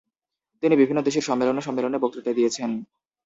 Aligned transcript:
তিনি 0.63 0.75
বিভিন্ন 0.75 0.99
দেশের 1.01 1.27
সম্মেলন 1.29 1.55
ও 1.57 1.61
সম্মেলনে 1.61 1.97
বক্তৃতা 2.03 2.31
দিয়েছেন। 2.33 2.69